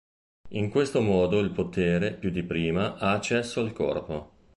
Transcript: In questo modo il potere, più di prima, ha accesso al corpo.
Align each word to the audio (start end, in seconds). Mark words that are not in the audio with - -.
In 0.53 0.71
questo 0.71 0.99
modo 1.03 1.37
il 1.37 1.51
potere, 1.51 2.15
più 2.15 2.31
di 2.31 2.41
prima, 2.41 2.97
ha 2.97 3.11
accesso 3.11 3.61
al 3.61 3.71
corpo. 3.71 4.31